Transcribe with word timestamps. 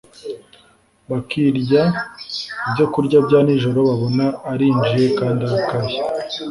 Bakirya 1.09 1.83
ibyokurya 2.67 3.17
bya 3.25 3.39
nijoro 3.45 3.79
babona 3.89 4.25
arinjiye 4.51 5.07
kandi 5.19 5.41
arakaye 5.47 5.95